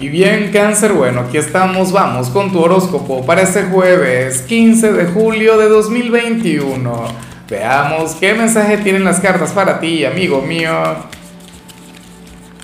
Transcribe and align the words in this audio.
Y 0.00 0.08
bien, 0.08 0.50
cáncer, 0.50 0.94
bueno, 0.94 1.20
aquí 1.20 1.36
estamos, 1.36 1.92
vamos 1.92 2.30
con 2.30 2.50
tu 2.50 2.58
horóscopo 2.58 3.26
para 3.26 3.42
este 3.42 3.64
jueves 3.64 4.40
15 4.40 4.94
de 4.94 5.04
julio 5.04 5.58
de 5.58 5.68
2021. 5.68 7.04
Veamos 7.50 8.14
qué 8.14 8.32
mensaje 8.32 8.78
tienen 8.78 9.04
las 9.04 9.20
cartas 9.20 9.52
para 9.52 9.78
ti, 9.78 10.06
amigo 10.06 10.40
mío. 10.40 10.72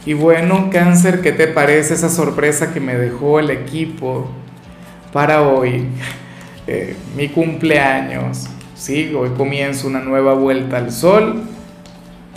Y 0.07 0.15
bueno, 0.15 0.71
cáncer, 0.73 1.21
¿qué 1.21 1.31
te 1.31 1.47
parece 1.47 1.93
esa 1.93 2.09
sorpresa 2.09 2.73
que 2.73 2.81
me 2.81 2.97
dejó 2.97 3.39
el 3.39 3.51
equipo 3.51 4.31
para 5.13 5.43
hoy? 5.43 5.87
Eh, 6.69 6.97
mi 7.17 7.29
cumpleaños. 7.29 8.49
Sí, 8.75 9.15
hoy 9.17 9.31
comienzo 9.37 9.87
una 9.87 10.01
nueva 10.01 10.35
vuelta 10.35 10.79
al 10.79 10.91
sol. 10.91 11.45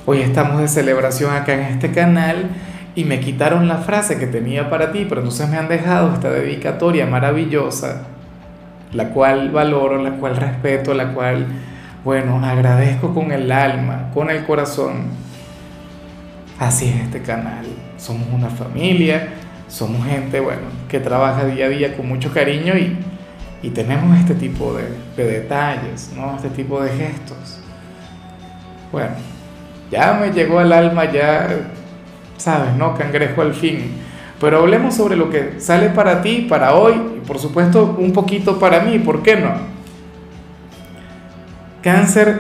Hoy 0.06 0.22
estamos 0.22 0.62
de 0.62 0.68
celebración 0.68 1.34
acá 1.34 1.56
en 1.56 1.62
este 1.62 1.90
canal 1.90 2.52
y 3.00 3.06
me 3.06 3.22
quitaron 3.22 3.70
la 3.70 3.78
frase 3.78 4.20
que 4.20 4.28
tenía 4.28 4.70
para 4.70 4.92
ti, 4.92 5.06
pero 5.08 5.22
entonces 5.22 5.48
me 5.50 5.56
han 5.56 5.70
dejado 5.70 6.14
esta 6.14 6.30
dedicatoria 6.30 7.06
maravillosa, 7.06 8.02
la 8.92 9.12
cual 9.12 9.52
valoro, 9.52 10.04
la 10.04 10.18
cual 10.18 10.36
respeto, 10.36 10.94
la 10.94 11.14
cual, 11.14 11.48
bueno, 12.04 12.44
agradezco 12.44 13.14
con 13.14 13.32
el 13.32 13.54
alma, 13.54 14.10
con 14.14 14.30
el 14.30 14.44
corazón. 14.46 15.04
Así 16.60 16.90
es 16.90 16.96
este 17.04 17.22
canal, 17.22 17.66
somos 17.96 18.28
una 18.34 18.50
familia, 18.50 19.30
somos 19.70 20.06
gente, 20.06 20.42
bueno, 20.42 20.64
que 20.90 21.00
trabaja 21.00 21.46
día 21.46 21.68
a 21.68 21.70
día 21.70 21.96
con 21.96 22.06
mucho 22.06 22.34
cariño 22.34 22.78
y, 22.78 22.98
y 23.64 23.70
tenemos 23.70 24.20
este 24.20 24.36
tipo 24.36 24.74
de, 24.74 24.90
de 25.16 25.40
detalles, 25.40 26.12
¿no? 26.18 26.36
Este 26.36 26.50
tipo 26.50 26.82
de 26.82 26.90
gestos. 26.90 27.62
Bueno, 28.92 29.16
ya 29.90 30.16
me 30.16 30.34
llegó 30.34 30.60
al 30.60 30.74
alma 30.74 31.10
ya 31.10 31.48
¿sabes? 32.40 32.74
¿No? 32.76 32.96
Cangrejo 32.96 33.42
al 33.42 33.54
fin. 33.54 33.92
Pero 34.40 34.60
hablemos 34.60 34.96
sobre 34.96 35.16
lo 35.16 35.30
que 35.30 35.60
sale 35.60 35.90
para 35.90 36.22
ti, 36.22 36.48
para 36.50 36.74
hoy, 36.74 36.94
y 37.18 37.28
por 37.28 37.40
supuesto 37.40 37.96
un 38.00 38.14
poquito 38.14 38.58
para 38.58 38.80
mí, 38.80 38.98
¿por 39.00 39.22
qué 39.22 39.36
no? 39.36 39.52
Cáncer, 41.84 42.40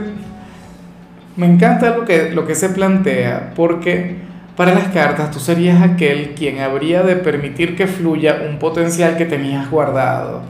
me 1.35 1.45
encanta 1.45 1.95
lo 1.95 2.05
que, 2.05 2.31
lo 2.31 2.47
que 2.47 2.55
se 2.55 2.69
plantea, 2.69 3.53
porque 3.55 4.17
para 4.55 4.73
las 4.73 4.87
cartas 4.89 5.31
tú 5.31 5.39
serías 5.39 5.81
aquel 5.81 6.35
quien 6.35 6.59
habría 6.59 7.03
de 7.03 7.15
permitir 7.15 7.75
que 7.75 7.87
fluya 7.87 8.43
un 8.49 8.59
potencial 8.59 9.17
que 9.17 9.25
tenías 9.25 9.69
guardado. 9.69 10.41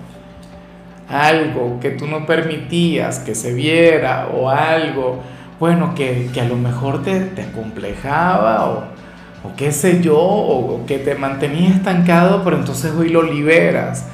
Algo 1.07 1.79
que 1.79 1.89
tú 1.89 2.05
no 2.05 2.27
permitías 2.27 3.19
que 3.19 3.33
se 3.33 3.53
viera 3.53 4.27
o 4.27 4.49
algo, 4.49 5.21
bueno, 5.59 5.95
que, 5.95 6.29
que 6.31 6.41
a 6.41 6.45
lo 6.45 6.55
mejor 6.55 7.01
te, 7.01 7.19
te 7.21 7.51
complejaba 7.51 8.69
o, 8.69 8.98
o 9.43 9.55
qué 9.55 9.71
sé 9.71 10.01
yo, 10.01 10.17
o 10.17 10.85
que 10.85 10.99
te 10.99 11.15
mantenía 11.15 11.69
estancado, 11.69 12.43
pero 12.43 12.57
entonces 12.57 12.91
hoy 12.97 13.09
lo 13.09 13.23
liberas. 13.23 14.05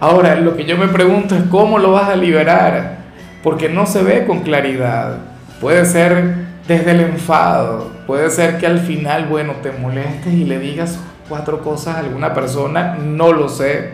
Ahora, 0.00 0.36
lo 0.36 0.56
que 0.56 0.64
yo 0.64 0.76
me 0.76 0.88
pregunto 0.88 1.34
es 1.34 1.44
cómo 1.50 1.78
lo 1.78 1.92
vas 1.92 2.10
a 2.10 2.16
liberar, 2.16 2.98
porque 3.42 3.68
no 3.68 3.86
se 3.86 4.02
ve 4.02 4.26
con 4.26 4.40
claridad. 4.40 5.18
Puede 5.60 5.86
ser 5.86 6.46
desde 6.68 6.90
el 6.90 7.00
enfado, 7.00 7.90
puede 8.06 8.28
ser 8.28 8.58
que 8.58 8.66
al 8.66 8.80
final, 8.80 9.26
bueno, 9.26 9.54
te 9.62 9.72
molestes 9.72 10.34
y 10.34 10.44
le 10.44 10.58
digas 10.58 10.98
cuatro 11.28 11.62
cosas 11.62 11.96
a 11.96 12.00
alguna 12.00 12.34
persona, 12.34 12.96
no 12.96 13.32
lo 13.32 13.48
sé. 13.48 13.92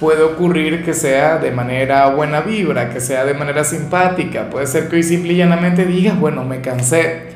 Puede 0.00 0.22
ocurrir 0.22 0.84
que 0.84 0.94
sea 0.94 1.38
de 1.38 1.50
manera 1.50 2.08
buena 2.08 2.40
vibra, 2.40 2.88
que 2.88 3.00
sea 3.00 3.24
de 3.24 3.34
manera 3.34 3.62
simpática, 3.64 4.48
puede 4.48 4.66
ser 4.66 4.88
que 4.88 4.96
hoy 4.96 5.02
simple 5.02 5.34
y 5.34 5.36
llanamente 5.36 5.84
digas, 5.84 6.18
bueno, 6.18 6.44
me 6.44 6.60
cansé 6.60 7.31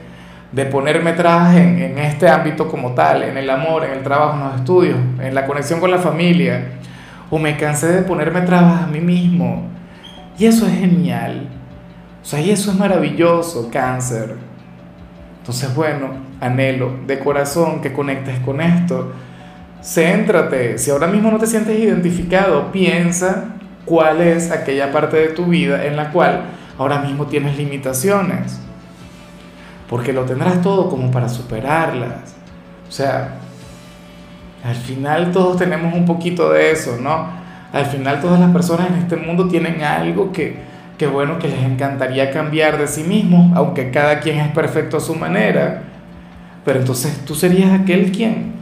de 0.57 0.65
ponerme 0.65 1.12
trabas 1.12 1.55
en, 1.55 1.99
este 1.99 2.31
ámbito 2.31 2.67
como 2.67 2.95
tal, 2.95 3.23
en 3.23 3.37
el 3.37 3.51
amor, 3.51 3.85
en 3.85 3.93
el 3.93 4.03
trabajo, 4.03 4.39
en 4.39 4.45
los 4.45 4.55
estudios, 4.57 4.97
en 5.21 5.35
la 5.35 5.45
conexión 5.47 5.81
con 5.81 5.91
la 5.91 5.99
familia, 5.99 6.79
o 7.29 7.39
me 7.39 7.59
cansé 7.59 7.89
de 7.89 8.01
ponerme 8.01 8.41
trabas 8.41 8.84
a 8.84 8.87
mí 8.87 9.01
mismo. 9.01 9.67
Y 10.39 10.47
eso 10.47 10.67
es 10.67 10.73
genial. 10.73 11.47
O 12.23 12.25
sea, 12.25 12.41
y 12.41 12.51
eso 12.51 12.71
es 12.71 12.79
maravilloso, 12.79 13.69
cáncer. 13.71 14.34
Entonces, 15.41 15.75
bueno, 15.75 16.09
anhelo 16.41 17.00
de 17.06 17.19
corazón 17.19 17.83
que 17.83 17.93
conectes 17.93 18.38
con 18.41 18.62
esto. 18.62 19.12
Céntrate, 19.83 20.78
si 20.78 20.91
ahora 20.91 21.06
mismo 21.06 21.31
no 21.31 21.37
te 21.37 21.47
sientes 21.47 21.78
identificado, 21.78 22.73
piensa 22.73 23.56
cuál 23.84 24.23
es 24.23 24.50
aquella 24.50 24.91
parte 24.91 25.19
de 25.19 25.28
tu 25.28 25.44
vida 25.44 25.84
en 25.84 25.97
la 25.97 26.12
cual 26.12 26.44
ahora 26.78 27.00
mismo 27.00 27.27
tienes 27.27 27.59
limitaciones 27.59 28.66
porque 29.89 30.13
lo 30.13 30.25
tendrás 30.25 30.63
todo 30.63 30.89
como 30.89 31.11
para 31.11 31.29
superarlas. 31.29 32.35
O 32.89 32.93
sea, 32.93 33.37
al 34.65 34.75
final 34.75 35.33
todos 35.33 35.59
tenemos 35.59 35.95
un 35.95 36.07
poquito 36.07 36.51
de 36.51 36.73
eso, 36.73 36.97
¿no? 37.01 37.29
Al 37.73 37.87
final 37.87 38.21
todas 38.21 38.41
las 38.41 38.51
personas 38.53 38.89
en 38.89 38.95
este 38.97 39.17
mundo 39.17 39.49
tienen 39.49 39.83
algo 39.83 40.33
que, 40.33 40.57
que 40.99 41.07
bueno, 41.07 41.39
que 41.39 41.49
les 41.49 41.63
encantaría 41.63 42.31
cambiar 42.31 42.79
de 42.79 42.89
sí 42.89 43.03
mismos, 43.05 43.57
aunque 43.57 43.91
cada 43.91 44.21
quien 44.21 44.39
es 44.39 44.49
perfecto 44.49 44.97
a 44.97 45.01
su 45.01 45.15
manera. 45.15 45.83
Pero 46.65 46.81
entonces 46.81 47.25
tú 47.25 47.35
serías 47.35 47.79
aquel 47.79 48.11
quien, 48.11 48.55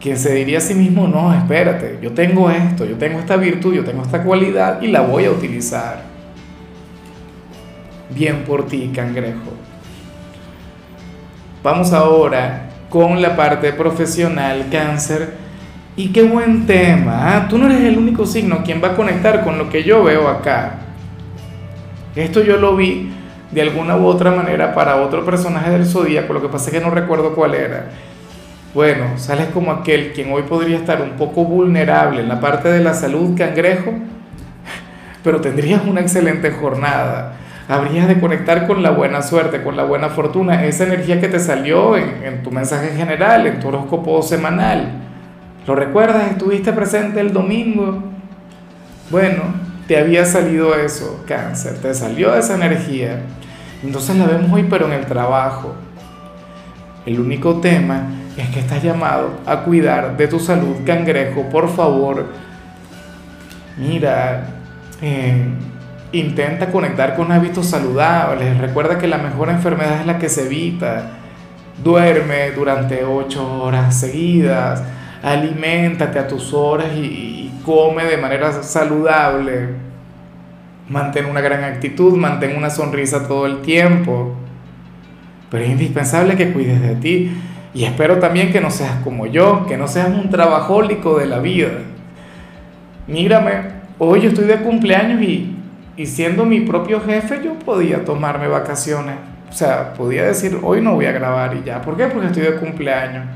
quien 0.00 0.16
se 0.16 0.34
diría 0.34 0.58
a 0.58 0.60
sí 0.60 0.74
mismo, 0.74 1.08
no, 1.08 1.34
espérate, 1.34 1.98
yo 2.00 2.12
tengo 2.12 2.50
esto, 2.50 2.84
yo 2.84 2.96
tengo 2.96 3.18
esta 3.18 3.36
virtud, 3.36 3.74
yo 3.74 3.84
tengo 3.84 4.02
esta 4.02 4.22
cualidad 4.22 4.80
y 4.82 4.88
la 4.88 5.00
voy 5.00 5.24
a 5.24 5.30
utilizar. 5.30 6.02
Bien 8.10 8.44
por 8.44 8.66
ti, 8.66 8.90
cangrejo. 8.94 9.69
Vamos 11.62 11.92
ahora 11.92 12.70
con 12.88 13.20
la 13.20 13.36
parte 13.36 13.74
profesional, 13.74 14.68
cáncer. 14.72 15.34
Y 15.94 16.08
qué 16.10 16.22
buen 16.22 16.66
tema. 16.66 17.36
¿ah? 17.36 17.46
Tú 17.50 17.58
no 17.58 17.66
eres 17.66 17.82
el 17.82 17.98
único 17.98 18.24
signo 18.24 18.62
quien 18.64 18.82
va 18.82 18.88
a 18.88 18.96
conectar 18.96 19.44
con 19.44 19.58
lo 19.58 19.68
que 19.68 19.84
yo 19.84 20.02
veo 20.02 20.26
acá. 20.28 20.78
Esto 22.16 22.42
yo 22.42 22.56
lo 22.56 22.76
vi 22.76 23.12
de 23.50 23.60
alguna 23.60 23.96
u 23.96 24.06
otra 24.06 24.30
manera 24.30 24.74
para 24.74 24.96
otro 24.96 25.22
personaje 25.24 25.70
del 25.70 25.84
zodíaco, 25.84 26.32
lo 26.32 26.40
que 26.40 26.48
pasa 26.48 26.70
es 26.70 26.78
que 26.78 26.80
no 26.80 26.90
recuerdo 26.90 27.34
cuál 27.34 27.54
era. 27.54 27.90
Bueno, 28.72 29.18
sales 29.18 29.48
como 29.48 29.72
aquel 29.72 30.12
quien 30.12 30.32
hoy 30.32 30.42
podría 30.42 30.76
estar 30.76 31.02
un 31.02 31.10
poco 31.10 31.44
vulnerable 31.44 32.22
en 32.22 32.28
la 32.28 32.40
parte 32.40 32.70
de 32.70 32.82
la 32.82 32.94
salud, 32.94 33.36
cangrejo, 33.36 33.92
pero 35.24 35.40
tendrías 35.40 35.82
una 35.84 36.00
excelente 36.00 36.52
jornada 36.52 37.34
habrías 37.70 38.08
de 38.08 38.18
conectar 38.18 38.66
con 38.66 38.82
la 38.82 38.90
buena 38.90 39.22
suerte, 39.22 39.62
con 39.62 39.76
la 39.76 39.84
buena 39.84 40.08
fortuna, 40.08 40.64
esa 40.64 40.84
energía 40.84 41.20
que 41.20 41.28
te 41.28 41.38
salió 41.38 41.96
en, 41.96 42.42
tu 42.42 42.50
mensaje 42.50 42.96
general, 42.96 43.46
en 43.46 43.60
tu 43.60 43.68
horóscopo 43.68 44.20
semanal. 44.22 44.90
¿Lo 45.68 45.76
recuerdas? 45.76 46.32
¿Estuviste 46.32 46.72
presente 46.72 47.20
el 47.20 47.32
domingo? 47.32 48.02
Bueno, 49.08 49.42
te 49.86 49.96
había 49.96 50.24
salido 50.24 50.74
eso, 50.74 51.22
cáncer, 51.28 51.74
te 51.80 51.94
salió 51.94 52.34
esa 52.34 52.56
energía. 52.56 53.20
Entonces 53.84 54.16
la 54.16 54.26
vemos 54.26 54.52
hoy, 54.52 54.66
pero 54.68 54.86
en 54.86 54.92
el 54.92 55.06
trabajo. 55.06 55.76
El 57.06 57.20
único 57.20 57.60
tema 57.60 58.02
es 58.36 58.48
que 58.48 58.58
estás 58.58 58.82
llamado 58.82 59.30
a 59.46 59.60
cuidar 59.60 60.16
de 60.16 60.26
tu 60.26 60.40
salud, 60.40 60.74
cangrejo, 60.84 61.48
por 61.48 61.68
favor. 61.68 62.26
Mira, 63.78 64.48
eh, 65.00 65.44
Intenta 66.12 66.72
conectar 66.72 67.14
con 67.14 67.30
hábitos 67.30 67.66
saludables. 67.66 68.58
Recuerda 68.58 68.98
que 68.98 69.06
la 69.06 69.18
mejor 69.18 69.48
enfermedad 69.48 70.00
es 70.00 70.06
la 70.06 70.18
que 70.18 70.28
se 70.28 70.46
evita. 70.46 71.10
Duerme 71.84 72.50
durante 72.50 73.04
ocho 73.04 73.62
horas 73.62 74.00
seguidas. 74.00 74.82
Aliméntate 75.22 76.18
a 76.18 76.26
tus 76.26 76.52
horas 76.52 76.88
y, 76.96 77.52
come 77.64 78.04
de 78.04 78.16
manera 78.16 78.52
saludable. 78.62 79.68
Mantén 80.88 81.26
una 81.26 81.40
gran 81.40 81.62
actitud, 81.62 82.16
mantén 82.16 82.56
una 82.56 82.70
sonrisa 82.70 83.28
todo 83.28 83.46
el 83.46 83.60
tiempo. 83.60 84.34
Pero 85.48 85.62
es 85.62 85.70
indispensable 85.70 86.36
que 86.36 86.52
cuides 86.52 86.82
de 86.82 86.96
ti. 86.96 87.32
Y 87.72 87.84
espero 87.84 88.18
también 88.18 88.50
que 88.50 88.60
no 88.60 88.72
seas 88.72 88.96
como 89.04 89.26
yo, 89.26 89.64
que 89.66 89.76
no 89.76 89.86
seas 89.86 90.08
un 90.08 90.28
trabajólico 90.28 91.18
de 91.18 91.26
la 91.26 91.38
vida. 91.38 91.70
Mírame, 93.06 93.52
hoy 93.98 94.22
yo 94.22 94.30
estoy 94.30 94.46
de 94.46 94.56
cumpleaños 94.56 95.22
y 95.22 95.59
y 96.00 96.06
siendo 96.06 96.46
mi 96.46 96.60
propio 96.60 96.98
jefe, 97.02 97.42
yo 97.44 97.58
podía 97.58 98.06
tomarme 98.06 98.48
vacaciones. 98.48 99.16
O 99.50 99.52
sea, 99.52 99.92
podía 99.92 100.24
decir, 100.24 100.58
hoy 100.62 100.80
no 100.80 100.94
voy 100.94 101.04
a 101.04 101.12
grabar 101.12 101.54
y 101.54 101.62
ya. 101.62 101.82
¿Por 101.82 101.94
qué? 101.94 102.06
Porque 102.06 102.28
estoy 102.28 102.44
de 102.44 102.54
cumpleaños. 102.54 103.26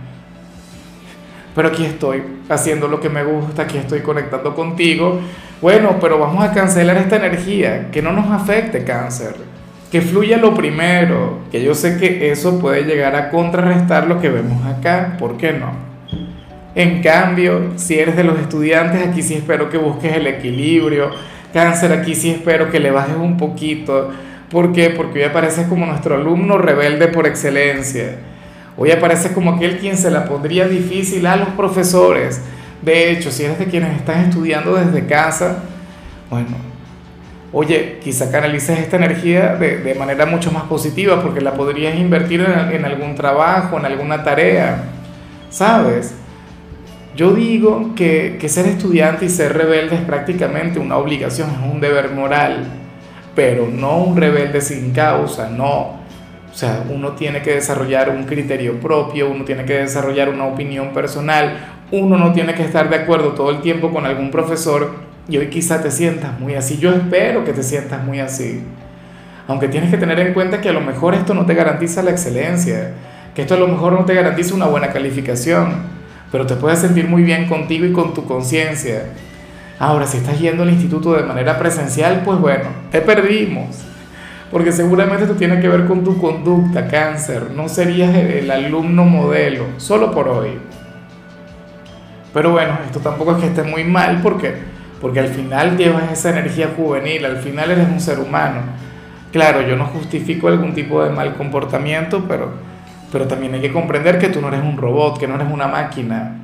Pero 1.54 1.68
aquí 1.68 1.84
estoy 1.84 2.22
haciendo 2.48 2.88
lo 2.88 3.00
que 3.02 3.10
me 3.10 3.22
gusta, 3.22 3.64
aquí 3.64 3.76
estoy 3.76 4.00
conectando 4.00 4.54
contigo. 4.54 5.20
Bueno, 5.60 5.98
pero 6.00 6.18
vamos 6.18 6.42
a 6.42 6.54
cancelar 6.54 6.96
esta 6.96 7.16
energía, 7.16 7.90
que 7.90 8.00
no 8.00 8.12
nos 8.12 8.30
afecte 8.30 8.82
cáncer, 8.82 9.34
que 9.92 10.00
fluya 10.00 10.38
lo 10.38 10.54
primero, 10.54 11.40
que 11.52 11.62
yo 11.62 11.74
sé 11.74 11.98
que 11.98 12.30
eso 12.30 12.58
puede 12.60 12.84
llegar 12.84 13.14
a 13.14 13.28
contrarrestar 13.28 14.06
lo 14.06 14.22
que 14.22 14.30
vemos 14.30 14.64
acá, 14.64 15.18
¿por 15.18 15.36
qué 15.36 15.52
no? 15.52 15.70
En 16.74 17.02
cambio, 17.02 17.72
si 17.76 17.98
eres 17.98 18.16
de 18.16 18.24
los 18.24 18.38
estudiantes, 18.40 19.06
aquí 19.06 19.22
sí 19.22 19.34
espero 19.34 19.68
que 19.68 19.76
busques 19.76 20.16
el 20.16 20.26
equilibrio, 20.26 21.10
Cáncer, 21.54 21.92
aquí 21.92 22.16
sí 22.16 22.30
espero 22.30 22.68
que 22.68 22.80
le 22.80 22.90
bajes 22.90 23.14
un 23.14 23.36
poquito. 23.36 24.10
¿Por 24.50 24.72
qué? 24.72 24.90
Porque 24.90 25.20
hoy 25.20 25.24
apareces 25.26 25.68
como 25.68 25.86
nuestro 25.86 26.16
alumno 26.16 26.58
rebelde 26.58 27.06
por 27.06 27.28
excelencia. 27.28 28.16
Hoy 28.76 28.90
apareces 28.90 29.30
como 29.30 29.52
aquel 29.52 29.78
quien 29.78 29.96
se 29.96 30.10
la 30.10 30.24
pondría 30.24 30.66
difícil 30.66 31.24
a 31.28 31.36
los 31.36 31.50
profesores. 31.50 32.40
De 32.82 33.12
hecho, 33.12 33.30
si 33.30 33.44
eres 33.44 33.60
de 33.60 33.66
quienes 33.66 33.96
están 33.96 34.24
estudiando 34.24 34.74
desde 34.74 35.06
casa, 35.06 35.58
bueno, 36.28 36.56
oye, 37.52 38.00
quizá 38.02 38.32
canalices 38.32 38.80
esta 38.80 38.96
energía 38.96 39.54
de, 39.54 39.94
manera 39.94 40.26
mucho 40.26 40.50
más 40.50 40.64
positiva 40.64 41.22
porque 41.22 41.40
la 41.40 41.54
podrías 41.54 41.94
invertir 41.94 42.40
en, 42.40 42.84
algún 42.84 43.14
trabajo, 43.14 43.78
en 43.78 43.86
alguna 43.86 44.24
tarea, 44.24 44.82
¿sabes? 45.50 46.16
Yo 47.16 47.32
digo 47.32 47.94
que, 47.94 48.40
ser 48.48 48.66
estudiante 48.66 49.26
y 49.26 49.28
ser 49.28 49.56
rebelde 49.56 49.94
es 49.94 50.02
prácticamente 50.02 50.80
una 50.80 50.96
obligación, 50.96 51.48
es 51.48 51.72
un 51.72 51.80
deber 51.80 52.10
moral, 52.10 52.64
pero 53.36 53.68
no 53.68 53.98
un 53.98 54.16
rebelde 54.16 54.60
sin 54.60 54.92
causa, 54.92 55.48
no. 55.48 56.02
O 56.52 56.56
sea, 56.56 56.84
uno 56.88 57.12
tiene 57.12 57.40
que 57.40 57.54
desarrollar 57.54 58.10
un 58.10 58.24
criterio 58.24 58.80
propio, 58.80 59.30
uno 59.30 59.44
tiene 59.44 59.64
que 59.64 59.74
desarrollar 59.74 60.28
una 60.28 60.46
opinión 60.46 60.92
personal, 60.92 61.56
uno 61.92 62.16
no 62.16 62.32
tiene 62.32 62.54
que 62.54 62.64
estar 62.64 62.90
de 62.90 62.96
acuerdo 62.96 63.30
todo 63.30 63.50
el 63.50 63.60
tiempo 63.60 63.92
con 63.92 64.06
algún 64.06 64.32
profesor 64.32 64.94
y 65.28 65.36
hoy 65.36 65.48
quizá 65.48 65.80
te 65.82 65.92
sientas 65.92 66.38
muy 66.40 66.54
así. 66.54 66.78
Yo 66.78 66.92
espero 66.92 67.44
que 67.44 67.52
te 67.52 67.62
sientas 67.62 68.04
muy 68.04 68.18
así. 68.18 68.60
Aunque 69.46 69.68
tienes 69.68 69.90
que 69.90 69.98
tener 69.98 70.18
en 70.18 70.34
cuenta 70.34 70.60
que 70.60 70.68
a 70.68 70.72
lo 70.72 70.80
mejor 70.80 71.14
esto 71.14 71.32
no 71.34 71.46
te 71.46 71.54
garantiza 71.54 72.02
la 72.02 72.10
excelencia, 72.10 72.92
que 73.34 73.42
esto 73.42 73.54
a 73.54 73.58
lo 73.58 73.68
mejor 73.68 73.92
no 73.92 74.04
te 74.04 74.14
garantiza 74.14 74.54
una 74.54 74.66
buena 74.66 74.88
calificación, 74.88 75.94
pero 76.34 76.46
te 76.46 76.56
puedes 76.56 76.80
sentir 76.80 77.06
muy 77.06 77.22
bien 77.22 77.46
contigo 77.46 77.86
y 77.86 77.92
con 77.92 78.12
tu 78.12 78.24
conciencia. 78.24 79.04
Ahora, 79.78 80.04
si 80.04 80.16
estás 80.16 80.40
yendo 80.40 80.64
al 80.64 80.70
instituto 80.70 81.12
de 81.12 81.22
manera 81.22 81.60
presencial, 81.60 82.22
pues 82.24 82.40
bueno, 82.40 82.64
te 82.90 83.00
perdimos. 83.02 83.68
Porque 84.50 84.72
seguramente 84.72 85.22
esto 85.22 85.36
tiene 85.36 85.60
que 85.60 85.68
ver 85.68 85.86
con 85.86 86.02
tu 86.02 86.20
conducta, 86.20 86.88
cáncer. 86.88 87.52
No 87.54 87.68
serías 87.68 88.12
el 88.16 88.50
alumno 88.50 89.04
modelo, 89.04 89.66
solo 89.76 90.10
por 90.10 90.26
hoy. 90.26 90.58
Pero 92.32 92.50
bueno, 92.50 92.78
esto 92.84 92.98
tampoco 92.98 93.36
es 93.36 93.38
que 93.38 93.46
esté 93.46 93.62
muy 93.62 93.84
mal 93.84 94.18
porque, 94.20 94.54
porque 95.00 95.20
al 95.20 95.28
final 95.28 95.76
llevas 95.76 96.10
esa 96.10 96.30
energía 96.30 96.72
juvenil, 96.76 97.26
al 97.26 97.36
final 97.36 97.70
eres 97.70 97.86
un 97.88 98.00
ser 98.00 98.18
humano. 98.18 98.60
Claro, 99.30 99.62
yo 99.62 99.76
no 99.76 99.84
justifico 99.84 100.48
algún 100.48 100.74
tipo 100.74 101.00
de 101.04 101.10
mal 101.10 101.36
comportamiento, 101.36 102.24
pero, 102.26 102.73
pero 103.14 103.28
también 103.28 103.54
hay 103.54 103.60
que 103.60 103.72
comprender 103.72 104.18
que 104.18 104.28
tú 104.28 104.40
no 104.40 104.48
eres 104.48 104.60
un 104.60 104.76
robot, 104.76 105.20
que 105.20 105.28
no 105.28 105.36
eres 105.36 105.46
una 105.48 105.68
máquina. 105.68 106.36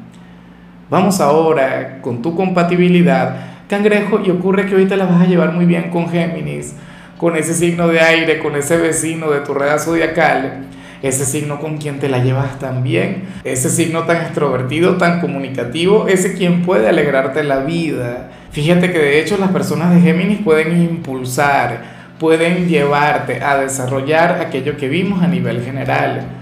Vamos 0.89 1.21
ahora 1.21 1.99
con 2.01 2.23
tu 2.23 2.37
compatibilidad, 2.37 3.65
cangrejo, 3.69 4.21
y 4.25 4.31
ocurre 4.31 4.67
que 4.67 4.87
te 4.87 4.97
la 4.97 5.07
vas 5.07 5.21
a 5.21 5.27
llevar 5.27 5.53
muy 5.53 5.67
bien 5.67 5.91
con 5.91 6.09
Géminis, 6.09 6.77
con 7.19 7.35
ese 7.35 7.55
signo 7.55 7.89
de 7.89 7.99
aire, 7.99 8.39
con 8.39 8.55
ese 8.55 8.77
vecino 8.77 9.33
de 9.33 9.41
tu 9.41 9.53
red 9.53 9.77
zodiacal 9.79 10.69
ese 11.03 11.25
signo 11.25 11.59
con 11.61 11.79
quien 11.79 11.99
te 11.99 12.09
la 12.09 12.23
llevas 12.23 12.59
tan 12.59 12.83
bien, 12.83 13.25
ese 13.43 13.71
signo 13.71 14.05
tan 14.05 14.19
extrovertido, 14.19 14.97
tan 14.97 15.21
comunicativo, 15.21 16.07
ese 16.07 16.35
quien 16.35 16.63
puede 16.63 16.89
alegrarte 16.89 17.43
la 17.43 17.61
vida. 17.61 18.31
Fíjate 18.53 18.93
que 18.93 18.99
de 18.99 19.19
hecho 19.19 19.39
las 19.39 19.51
personas 19.51 19.95
de 19.95 20.03
Géminis 20.03 20.41
pueden 20.45 20.79
impulsar, 20.81 21.83
pueden 22.19 22.69
llevarte 22.69 23.43
a 23.43 23.59
desarrollar 23.59 24.43
aquello 24.43 24.77
que 24.77 24.89
vimos 24.89 25.23
a 25.23 25.27
nivel 25.27 25.65
general. 25.65 26.40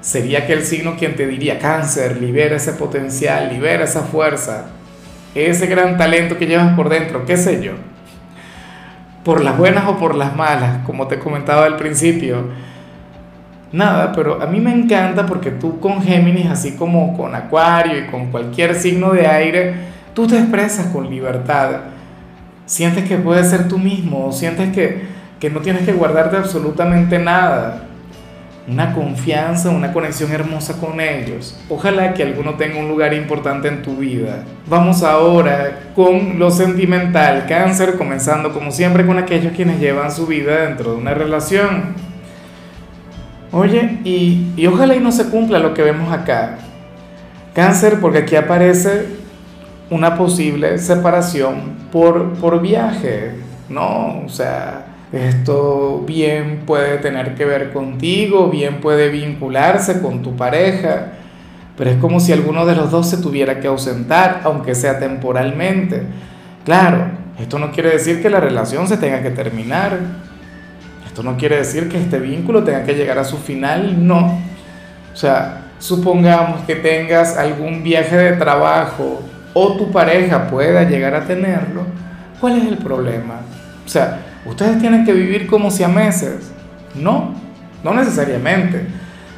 Sería 0.00 0.40
aquel 0.40 0.64
signo 0.64 0.96
quien 0.96 1.16
te 1.16 1.26
diría, 1.26 1.58
cáncer, 1.58 2.20
libera 2.20 2.56
ese 2.56 2.72
potencial, 2.72 3.48
libera 3.52 3.84
esa 3.84 4.02
fuerza, 4.02 4.66
ese 5.34 5.66
gran 5.66 5.96
talento 5.96 6.38
que 6.38 6.46
llevas 6.46 6.74
por 6.74 6.88
dentro, 6.88 7.26
qué 7.26 7.36
sé 7.36 7.62
yo. 7.62 7.72
Por 9.24 9.42
las 9.42 9.58
buenas 9.58 9.86
o 9.88 9.98
por 9.98 10.14
las 10.14 10.36
malas, 10.36 10.86
como 10.86 11.08
te 11.08 11.18
comentaba 11.18 11.66
al 11.66 11.76
principio 11.76 12.44
Nada, 13.70 14.12
pero 14.12 14.42
a 14.42 14.46
mí 14.46 14.60
me 14.60 14.72
encanta 14.72 15.26
porque 15.26 15.50
tú 15.50 15.78
con 15.78 16.02
Géminis, 16.02 16.46
así 16.46 16.72
como 16.72 17.14
con 17.14 17.34
Acuario 17.34 17.98
y 17.98 18.06
con 18.06 18.30
cualquier 18.30 18.74
signo 18.74 19.10
de 19.10 19.26
aire, 19.26 19.74
tú 20.14 20.26
te 20.26 20.38
expresas 20.38 20.86
con 20.86 21.10
libertad. 21.10 21.70
Sientes 22.64 23.06
que 23.06 23.16
puedes 23.16 23.50
ser 23.50 23.68
tú 23.68 23.78
mismo, 23.78 24.32
sientes 24.32 24.72
que, 24.72 25.02
que 25.38 25.50
no 25.50 25.60
tienes 25.60 25.82
que 25.82 25.92
guardarte 25.92 26.38
absolutamente 26.38 27.18
nada. 27.18 27.87
Una 28.68 28.92
confianza, 28.92 29.70
una 29.70 29.94
conexión 29.94 30.30
hermosa 30.30 30.74
con 30.78 31.00
ellos. 31.00 31.58
Ojalá 31.70 32.12
que 32.12 32.22
alguno 32.22 32.54
tenga 32.54 32.78
un 32.78 32.88
lugar 32.88 33.14
importante 33.14 33.68
en 33.68 33.80
tu 33.80 33.96
vida. 33.96 34.44
Vamos 34.66 35.02
ahora 35.02 35.92
con 35.94 36.38
lo 36.38 36.50
sentimental, 36.50 37.46
cáncer, 37.48 37.96
comenzando 37.96 38.52
como 38.52 38.70
siempre 38.70 39.06
con 39.06 39.16
aquellos 39.16 39.54
quienes 39.54 39.80
llevan 39.80 40.12
su 40.12 40.26
vida 40.26 40.66
dentro 40.66 40.92
de 40.92 40.98
una 40.98 41.14
relación. 41.14 41.94
Oye, 43.50 44.00
y, 44.04 44.66
ojalá 44.66 44.94
y 44.94 45.00
no 45.00 45.12
se 45.12 45.30
cumpla 45.30 45.58
lo 45.58 45.72
que 45.72 45.82
vemos 45.82 46.12
acá. 46.12 46.58
Cáncer, 47.54 47.98
porque 48.00 48.18
aquí 48.18 48.36
aparece 48.36 49.06
una 49.88 50.16
posible 50.16 50.76
separación 50.76 51.78
por, 51.90 52.34
por 52.34 52.60
viaje, 52.60 53.32
¿no? 53.70 54.20
O 54.26 54.28
sea, 54.28 54.87
esto 55.12 56.04
bien 56.06 56.62
puede 56.66 56.98
tener 56.98 57.34
que 57.34 57.44
ver 57.44 57.72
contigo, 57.72 58.48
bien 58.48 58.80
puede 58.80 59.08
vincularse 59.08 60.00
con 60.00 60.22
tu 60.22 60.36
pareja, 60.36 61.12
pero 61.76 61.90
es 61.90 61.96
como 61.96 62.20
si 62.20 62.32
alguno 62.32 62.66
de 62.66 62.74
los 62.74 62.90
dos 62.90 63.08
se 63.08 63.18
tuviera 63.18 63.60
que 63.60 63.68
ausentar, 63.68 64.40
aunque 64.44 64.74
sea 64.74 64.98
temporalmente. 64.98 66.02
Claro, 66.64 67.06
esto 67.38 67.58
no 67.58 67.70
quiere 67.70 67.90
decir 67.90 68.20
que 68.20 68.28
la 68.28 68.40
relación 68.40 68.88
se 68.88 68.96
tenga 68.96 69.22
que 69.22 69.30
terminar, 69.30 69.98
no 71.22 71.36
quiere 71.36 71.56
decir 71.56 71.88
que 71.88 71.98
este 71.98 72.18
vínculo 72.18 72.64
tenga 72.64 72.84
que 72.84 72.94
llegar 72.94 73.18
a 73.18 73.24
su 73.24 73.36
final, 73.38 74.06
no. 74.06 74.38
O 75.12 75.16
sea, 75.16 75.62
supongamos 75.78 76.62
que 76.62 76.76
tengas 76.76 77.36
algún 77.36 77.82
viaje 77.82 78.16
de 78.16 78.36
trabajo 78.36 79.22
o 79.54 79.76
tu 79.76 79.90
pareja 79.90 80.48
pueda 80.48 80.84
llegar 80.84 81.14
a 81.14 81.24
tenerlo, 81.24 81.82
¿cuál 82.40 82.58
es 82.58 82.66
el 82.66 82.78
problema? 82.78 83.40
O 83.84 83.88
sea, 83.88 84.20
ustedes 84.46 84.78
tienen 84.78 85.04
que 85.04 85.12
vivir 85.12 85.46
como 85.46 85.70
si 85.70 85.82
a 85.82 85.88
meses. 85.88 86.52
No, 86.94 87.34
no 87.82 87.94
necesariamente. 87.94 88.86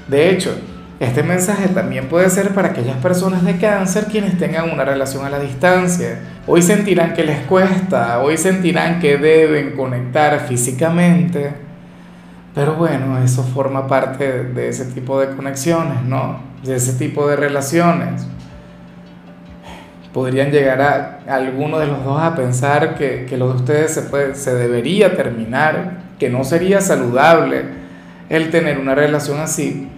De 0.09 0.31
hecho, 0.31 0.55
este 0.99 1.23
mensaje 1.23 1.69
también 1.69 2.09
puede 2.09 2.29
ser 2.31 2.51
para 2.51 2.69
aquellas 2.69 2.97
personas 2.97 3.45
de 3.45 3.57
cáncer 3.57 4.07
quienes 4.07 4.39
tengan 4.39 4.71
una 4.71 4.85
relación 4.85 5.25
a 5.25 5.31
la 5.31 5.39
distancia. 5.39 6.19
Hoy 6.47 6.63
sentirán 6.63 7.15
que 7.15 7.25
les 7.25 7.41
cuesta, 7.47 8.21
hoy 8.21 8.37
sentirán 8.37 9.01
que 9.01 9.17
deben 9.17 9.77
conectar 9.77 10.47
físicamente 10.47 11.71
pero 12.55 12.75
bueno, 12.75 13.19
eso 13.23 13.45
forma 13.45 13.87
parte 13.87 14.45
de 14.45 14.69
ese 14.69 14.87
tipo 14.87 15.21
de 15.21 15.35
conexiones, 15.37 16.03
¿no? 16.03 16.41
De 16.65 16.77
ese 16.77 16.95
tipo 16.95 17.29
de 17.29 17.37
relaciones. 17.37 18.27
Podrían 20.13 20.51
llegar 20.51 20.83
a 20.83 21.21
alguno 21.29 21.79
de 21.79 21.87
los 21.87 22.05
dos 22.05 22.21
a 22.21 22.35
pensar 22.35 22.97
que, 22.97 23.27
que 23.29 23.37
lo 23.37 23.49
de 23.49 23.57
ustedes 23.57 23.95
se, 23.95 24.03
puede, 24.03 24.35
se 24.35 24.55
debería 24.55 25.17
terminar, 25.17 25.99
que 26.19 26.29
no 26.29 26.45
sería 26.45 26.81
saludable 26.81 27.63
el 28.29 28.51
tener 28.51 28.79
una 28.79 28.95
relación 28.95 29.39
así, 29.41 29.89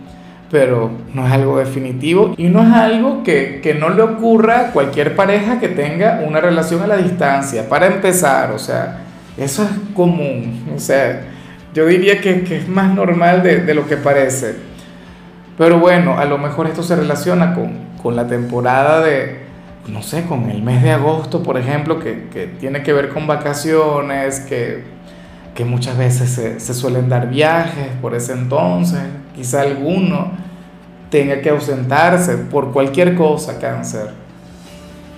pero 0.50 0.90
no 1.14 1.26
es 1.26 1.32
algo 1.32 1.58
definitivo 1.58 2.34
y 2.36 2.48
no 2.48 2.62
es 2.62 2.72
algo 2.74 3.22
que, 3.22 3.60
que 3.62 3.74
no 3.74 3.88
le 3.88 4.02
ocurra 4.02 4.60
a 4.60 4.70
cualquier 4.72 5.16
pareja 5.16 5.58
que 5.58 5.68
tenga 5.68 6.22
una 6.26 6.40
relación 6.40 6.82
a 6.82 6.86
la 6.86 6.96
distancia. 6.96 7.68
Para 7.68 7.86
empezar, 7.86 8.52
o 8.52 8.58
sea, 8.58 8.98
eso 9.38 9.62
es 9.62 9.70
común, 9.94 10.66
o 10.76 10.78
sea 10.78 11.32
yo 11.74 11.86
diría 11.86 12.20
que, 12.20 12.44
es 12.50 12.68
más 12.68 12.94
normal 12.94 13.42
de, 13.42 13.74
lo 13.74 13.86
que 13.86 13.96
parece. 13.96 14.56
Pero 15.56 15.78
bueno, 15.78 16.18
a 16.18 16.24
lo 16.24 16.38
mejor 16.38 16.66
esto 16.66 16.82
se 16.82 16.96
relaciona 16.96 17.54
con, 17.54 18.16
la 18.16 18.26
temporada 18.26 19.00
de, 19.00 19.41
no 19.88 20.02
sé, 20.02 20.24
con 20.24 20.50
el 20.50 20.62
mes 20.62 20.82
de 20.82 20.92
agosto, 20.92 21.42
por 21.42 21.58
ejemplo, 21.58 21.98
que, 21.98 22.54
tiene 22.60 22.82
que 22.82 22.92
ver 22.92 23.08
con 23.10 23.26
vacaciones, 23.26 24.40
que, 24.40 24.84
muchas 25.64 25.96
veces 25.96 26.30
se, 26.30 26.58
se, 26.58 26.74
suelen 26.74 27.08
dar 27.08 27.28
viajes 27.28 27.88
por 28.00 28.14
ese 28.14 28.32
entonces. 28.32 29.00
Quizá 29.36 29.62
alguno 29.62 30.32
tenga 31.10 31.40
que 31.40 31.50
ausentarse 31.50 32.36
por 32.36 32.72
cualquier 32.72 33.14
cosa, 33.14 33.58
cáncer. 33.60 34.10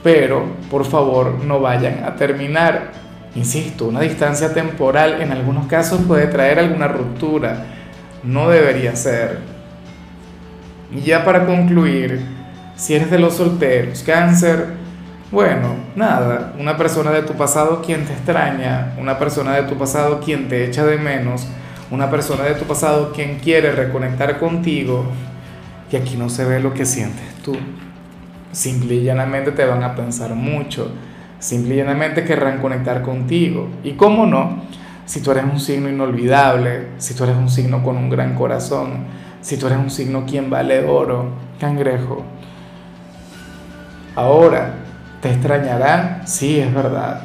Pero, 0.03 0.45
por 0.71 0.85
favor, 0.85 1.43
no 1.45 1.61
vayan 1.61 2.05
a 2.05 2.15
terminar 2.17 3.05
Insisto, 3.37 3.87
una 3.87 4.01
distancia 4.01 4.55
temporal 4.55 5.21
en 5.21 5.33
algunos 5.33 5.67
casos 5.67 6.03
puede 6.07 6.29
traer 6.29 6.61
alguna 6.61 6.87
ruptura, 6.87 7.65
no 8.23 8.49
debería 8.49 8.95
ser. 8.95 9.41
Y 10.93 11.01
ya 11.01 11.25
para 11.25 11.45
concluir, 11.45 12.21
si 12.77 12.95
eres 12.95 13.11
de 13.11 13.19
los 13.19 13.35
solteros, 13.35 14.03
cáncer, 14.03 14.75
bueno, 15.31 15.75
nada, 15.97 16.55
una 16.59 16.77
persona 16.77 17.11
de 17.11 17.23
tu 17.23 17.35
pasado 17.35 17.83
quien 17.83 18.05
te 18.05 18.13
extraña, 18.13 18.95
una 18.99 19.19
persona 19.19 19.55
de 19.55 19.65
tu 19.65 19.77
pasado 19.77 20.21
quien 20.21 20.49
te 20.49 20.65
echa 20.65 20.85
de 20.85 20.97
menos, 20.97 21.47
una 21.91 22.11
persona 22.11 22.45
de 22.45 22.55
tu 22.55 22.65
pasado 22.65 23.13
quien 23.13 23.39
quiere 23.39 23.73
reconectar 23.73 24.39
contigo, 24.39 25.05
y 25.91 25.97
aquí 25.97 26.17
no 26.17 26.29
se 26.29 26.45
ve 26.45 26.61
lo 26.61 26.75
que 26.75 26.85
sientes 26.85 27.35
tú. 27.45 27.55
Simple 28.53 28.95
y 28.95 29.05
llanamente 29.05 29.53
te 29.53 29.65
van 29.65 29.83
a 29.83 29.95
pensar 29.95 30.35
mucho 30.35 30.91
Simplemente 31.45 32.25
querrán 32.25 32.59
conectar 32.59 33.03
contigo. 33.03 33.69
Y 33.83 33.93
cómo 33.93 34.25
no, 34.25 34.63
si 35.05 35.21
tú 35.21 35.31
eres 35.31 35.45
un 35.45 35.61
signo 35.61 35.91
inolvidable, 35.91 36.87
si 36.97 37.13
tú 37.13 37.25
eres 37.25 37.37
un 37.37 37.51
signo 37.51 37.83
con 37.83 37.99
un 37.99 38.09
gran 38.09 38.35
corazón, 38.35 39.05
si 39.43 39.59
tú 39.59 39.67
eres 39.67 39.79
un 39.79 39.91
signo 39.91 40.25
quien 40.27 40.49
vale 40.49 40.87
oro, 40.87 41.33
cangrejo. 41.61 42.25
Ahora, 44.17 44.75
te 45.21 45.31
extrañará, 45.31 46.21
sí, 46.25 46.61
es 46.61 46.73
verdad, 46.73 47.23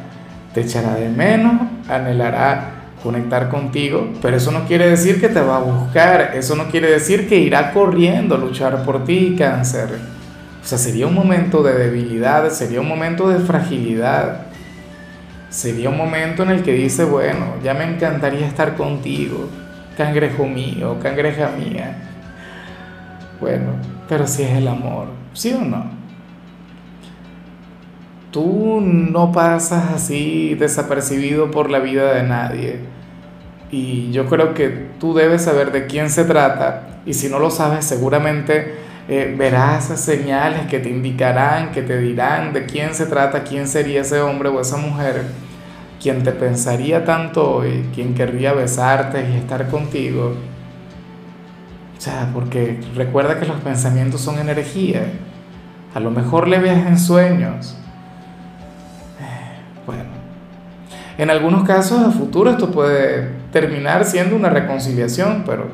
te 0.54 0.62
echará 0.62 0.96
de 0.96 1.10
menos, 1.10 1.54
anhelará 1.88 2.72
conectar 3.04 3.50
contigo, 3.50 4.10
pero 4.22 4.38
eso 4.38 4.52
no 4.52 4.66
quiere 4.66 4.90
decir 4.90 5.22
que 5.22 5.30
te 5.30 5.42
va 5.42 5.58
a 5.58 5.60
buscar, 5.60 6.32
eso 6.36 6.56
no 6.56 6.66
quiere 6.70 6.90
decir 6.90 7.30
que 7.30 7.38
irá 7.38 7.72
corriendo 7.72 8.36
a 8.36 8.38
luchar 8.38 8.84
por 8.84 9.06
ti, 9.06 9.36
cáncer. 9.38 9.90
O 10.62 10.66
sea, 10.66 10.78
sería 10.78 11.08
un 11.08 11.14
momento 11.14 11.64
de 11.64 11.74
debilidad, 11.74 12.50
sería 12.50 12.82
un 12.82 12.88
momento 12.88 13.30
de 13.30 13.40
fragilidad, 13.40 14.48
sería 15.50 15.90
un 15.90 15.98
momento 15.98 16.44
en 16.44 16.50
el 16.50 16.64
que 16.64 16.74
dice, 16.74 17.06
bueno, 17.06 17.56
ya 17.64 17.74
me 17.74 17.86
encantaría 17.86 18.48
estar 18.48 18.76
contigo, 18.76 19.50
cangrejo 19.98 20.46
mío, 20.46 20.98
cangreja 21.02 21.50
mía. 21.58 21.98
Bueno, 23.40 23.72
pero 24.08 24.28
si 24.28 24.44
es 24.44 24.52
el 24.52 24.68
amor, 24.68 25.08
¿sí 25.34 25.54
o 25.54 25.62
no? 25.62 25.99
Tú 28.32 28.80
no 28.82 29.32
pasas 29.32 29.92
así 29.92 30.54
desapercibido 30.54 31.50
por 31.50 31.72
la 31.72 31.80
vida 31.80 32.14
de 32.14 32.24
nadie. 32.24 32.80
Y 33.72 34.12
yo 34.12 34.28
creo 34.28 34.54
que 34.54 34.70
tú 35.00 35.16
debes 35.16 35.44
saber 35.44 35.72
de 35.72 35.88
quién 35.88 36.12
se 36.12 36.26
trata. 36.26 37.02
Y 37.08 37.16
si 37.16 37.28
no 37.28 37.40
lo 37.40 37.50
sabes, 37.50 37.86
seguramente 37.86 38.76
eh, 39.08 39.34
verás 39.36 39.86
señales 40.00 40.68
que 40.68 40.80
te 40.80 40.90
indicarán, 40.90 41.72
que 41.72 41.82
te 41.82 41.98
dirán 41.98 42.54
de 42.54 42.68
quién 42.68 42.94
se 42.94 43.08
trata, 43.08 43.44
quién 43.44 43.68
sería 43.68 44.02
ese 44.02 44.22
hombre 44.22 44.50
o 44.50 44.62
esa 44.62 44.78
mujer, 44.78 45.24
quien 46.00 46.22
te 46.22 46.32
pensaría 46.32 47.06
tanto 47.06 47.56
hoy, 47.56 47.90
quien 47.96 48.14
querría 48.14 48.54
besarte 48.54 49.28
y 49.28 49.38
estar 49.38 49.68
contigo. 49.70 50.36
O 51.98 52.02
sea, 52.02 52.30
porque 52.32 52.80
recuerda 52.96 53.40
que 53.40 53.48
los 53.48 53.60
pensamientos 53.62 54.22
son 54.22 54.38
energía. 54.38 55.08
A 55.96 56.00
lo 56.00 56.12
mejor 56.12 56.48
le 56.48 56.60
veas 56.60 56.86
en 56.86 57.00
sueños 57.00 57.79
en 61.20 61.30
algunos 61.30 61.68
casos 61.68 62.02
a 62.02 62.12
futuro 62.12 62.50
esto 62.50 62.72
puede 62.72 63.28
terminar 63.52 64.06
siendo 64.06 64.38
una 64.38 64.50
reconciliación, 64.50 65.44
pero 65.46 65.66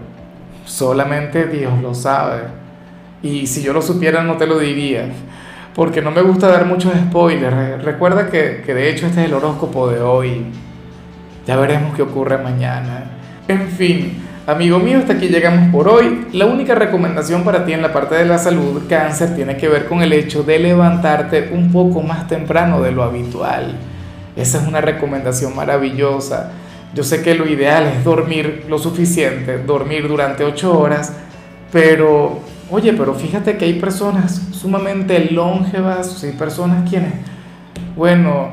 solamente 0.65 1.45
Dios 1.45 1.79
lo 1.83 1.93
sabe. 1.93 2.39
Y 3.21 3.45
si 3.45 3.61
yo 3.61 3.71
lo 3.71 3.83
supiera 3.83 4.23
no 4.23 4.37
te 4.37 4.47
lo 4.47 4.57
diría, 4.57 5.07
porque 5.75 6.01
no 6.01 6.09
me 6.09 6.23
gusta 6.23 6.47
dar 6.47 6.65
muchos 6.65 6.93
spoilers. 6.95 7.83
Recuerda 7.83 8.31
que, 8.31 8.63
de 8.65 8.89
hecho 8.89 9.05
este 9.05 9.21
es 9.21 9.27
el 9.27 9.35
horóscopo 9.35 9.87
de 9.87 10.01
hoy. 10.01 10.45
Ya 11.45 11.55
veremos 11.57 11.95
qué 11.95 12.01
ocurre 12.01 12.39
mañana. 12.39 13.03
En 13.47 13.67
fin, 13.67 14.17
amigo 14.47 14.79
mío, 14.79 14.97
hasta 14.97 15.13
aquí 15.13 15.27
llegamos 15.27 15.71
por 15.71 15.87
hoy. 15.87 16.25
La 16.33 16.47
única 16.47 16.73
recomendación 16.73 17.43
para 17.43 17.65
ti 17.65 17.73
en 17.73 17.83
la 17.83 17.93
parte 17.93 18.15
de 18.15 18.25
la 18.25 18.39
salud, 18.39 18.81
cáncer, 18.89 19.35
tiene 19.35 19.57
que 19.57 19.67
ver 19.67 19.85
con 19.85 20.01
el 20.01 20.11
hecho 20.11 20.41
de 20.41 20.57
levantarte 20.57 21.51
un 21.53 21.71
poco 21.71 22.01
más 22.01 22.27
temprano 22.27 22.81
de 22.81 22.91
lo 22.91 23.03
habitual. 23.03 23.75
Esa 24.35 24.61
es 24.61 24.67
una 24.67 24.81
recomendación 24.81 25.55
maravillosa. 25.55 26.51
Yo 26.93 27.03
sé 27.03 27.21
que 27.21 27.35
lo 27.35 27.47
ideal 27.47 27.85
es 27.85 28.03
dormir 28.03 28.65
lo 28.69 28.77
suficiente, 28.77 29.57
dormir 29.57 30.07
durante 30.07 30.43
ocho 30.43 30.77
horas, 30.79 31.13
pero, 31.71 32.39
oye, 32.69 32.93
pero 32.93 33.13
fíjate 33.13 33.57
que 33.57 33.65
hay 33.65 33.73
personas 33.79 34.41
sumamente 34.51 35.31
longevas, 35.31 36.23
hay 36.23 36.31
personas 36.31 36.89
quienes, 36.89 37.13
bueno, 37.95 38.51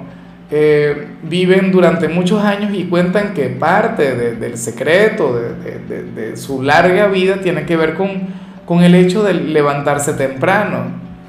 eh, 0.51 1.07
viven 1.23 1.73
durante 1.73 2.09
muchos 2.09 2.45
años 2.45 2.75
y 2.75 2.85
cuentan 2.85 3.33
que 3.33 3.47
parte 3.47 4.35
del 4.35 4.59
secreto 4.59 5.35
de, 5.35 6.03
de, 6.03 6.37
su 6.37 6.63
larga 6.63 7.07
vida 7.07 7.37
tiene 7.37 7.65
que 7.65 7.77
ver 7.77 7.95
con, 7.95 8.29
con 8.67 8.83
el 8.83 8.95
hecho 8.95 9.23
de 9.23 9.35
levantarse 9.35 10.13
temprano, 10.13 10.87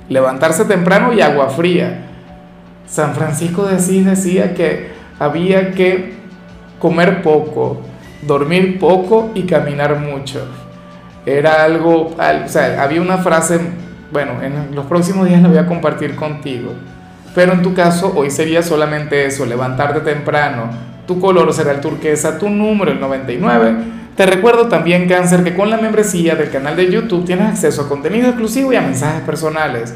levantarse 0.09 0.65
temprano 0.65 1.13
y 1.13 1.21
agua 1.21 1.49
fría. 1.49 2.12
San 2.93 3.15
Francisco 3.15 3.65
de 3.65 3.77
Asís 3.77 4.05
decía 4.05 4.53
que 4.53 4.91
había 5.17 5.71
que 5.71 6.13
comer 6.77 7.23
poco, 7.23 7.81
dormir 8.21 8.77
poco 8.77 9.31
y 9.33 9.47
caminar 9.47 9.97
mucho. 9.97 10.45
Era 11.25 11.63
algo, 11.63 12.13
o 12.15 12.47
sea, 12.47 12.83
había 12.83 13.01
una 13.01 13.17
frase, 13.17 13.59
bueno, 14.11 14.33
en 14.43 14.75
los 14.75 14.85
próximos 14.85 15.27
días 15.27 15.41
la 15.41 15.47
voy 15.47 15.57
a 15.57 15.65
compartir 15.65 16.15
contigo. 16.15 16.71
Pero 17.33 17.53
en 17.53 17.63
tu 17.63 17.73
caso, 17.73 18.13
hoy 18.15 18.29
sería 18.29 18.61
solamente 18.61 19.25
eso, 19.25 19.43
levantarte 19.47 20.01
temprano. 20.01 20.69
Tu 21.07 21.19
color 21.19 21.51
será 21.51 21.71
el 21.71 21.81
turquesa, 21.81 22.37
tu 22.37 22.47
número 22.47 22.91
el 22.91 22.99
99. 22.99 23.75
Te 24.15 24.27
recuerdo 24.27 24.67
también, 24.67 25.07
Cáncer, 25.07 25.43
que 25.43 25.55
con 25.55 25.71
la 25.71 25.77
membresía 25.77 26.35
del 26.35 26.51
canal 26.51 26.75
de 26.75 26.91
YouTube 26.91 27.25
tienes 27.25 27.47
acceso 27.47 27.81
a 27.81 27.89
contenido 27.89 28.27
exclusivo 28.27 28.71
y 28.71 28.75
a 28.75 28.81
mensajes 28.81 29.23
personales 29.23 29.95